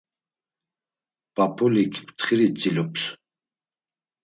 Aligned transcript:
P̆ap̆ulik 1.35 1.93
mtxiri 2.05 2.47
tzilups. 2.55 3.03